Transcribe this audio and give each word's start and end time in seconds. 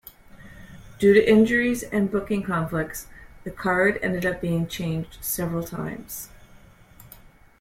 Due 0.97 1.13
to 1.13 1.29
injuries 1.29 1.83
and 1.83 2.09
booking 2.09 2.41
conflicts, 2.41 3.05
the 3.43 3.51
card 3.51 3.99
ended 4.01 4.25
up 4.25 4.41
being 4.41 4.65
changed 4.65 5.19
several 5.23 5.61
times. 5.61 6.29